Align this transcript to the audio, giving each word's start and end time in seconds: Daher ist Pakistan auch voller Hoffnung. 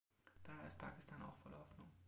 Daher 0.45 0.65
ist 0.67 0.79
Pakistan 0.79 1.21
auch 1.21 1.35
voller 1.43 1.59
Hoffnung. 1.59 1.87